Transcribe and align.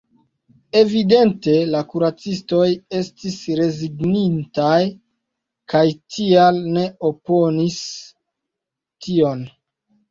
Evidente 0.79 1.53
la 1.73 1.81
kuracistoj 1.91 2.65
estis 3.01 3.37
rezignintaj 3.61 4.81
kaj 5.75 5.85
tial 6.17 6.59
ne 6.75 6.91
oponis 7.15 7.81
tion. 9.07 9.51